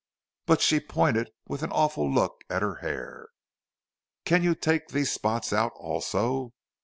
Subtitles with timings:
[0.47, 3.27] But she pointed with an awful look at her hair.
[4.25, 6.53] "Can you take these spots out also?